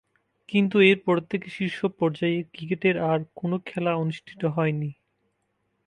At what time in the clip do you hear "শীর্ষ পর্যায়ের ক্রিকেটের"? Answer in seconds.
1.49-2.95